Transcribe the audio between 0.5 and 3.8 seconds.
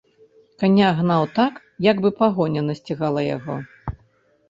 Каня гнаў так, як бы пагоня насцігала яго.